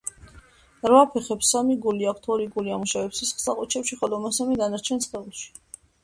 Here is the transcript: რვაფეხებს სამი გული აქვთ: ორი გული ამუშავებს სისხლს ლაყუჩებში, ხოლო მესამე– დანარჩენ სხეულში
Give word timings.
რვაფეხებს 0.91 1.49
სამი 1.55 1.75
გული 1.83 2.07
აქვთ: 2.11 2.23
ორი 2.35 2.47
გული 2.55 2.73
ამუშავებს 2.77 3.19
სისხლს 3.23 3.45
ლაყუჩებში, 3.49 3.97
ხოლო 3.99 4.19
მესამე– 4.23 4.57
დანარჩენ 4.63 5.05
სხეულში 5.05 5.45